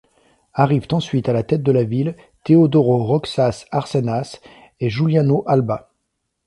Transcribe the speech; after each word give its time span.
Arrivent 0.55 0.87
ensuite 0.93 1.29
à 1.29 1.33
la 1.33 1.43
tête 1.43 1.61
de 1.61 1.71
la 1.71 1.83
ville 1.83 2.15
Teodoro 2.43 3.03
Roxas 3.05 3.65
Arcenas 3.71 4.39
et 4.79 4.89
Juliano 4.89 5.43
Alba. 5.45 5.91